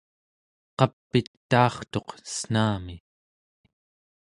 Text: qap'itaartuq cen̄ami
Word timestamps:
qap'itaartuq 0.77 2.09
cen̄ami 2.33 2.95